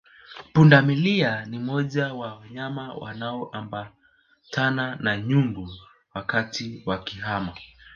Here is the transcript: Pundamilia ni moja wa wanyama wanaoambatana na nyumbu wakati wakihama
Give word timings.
Pundamilia 0.53 1.45
ni 1.45 1.59
moja 1.59 2.13
wa 2.13 2.35
wanyama 2.35 2.93
wanaoambatana 2.93 4.95
na 4.99 5.17
nyumbu 5.17 5.69
wakati 6.13 6.83
wakihama 6.85 7.55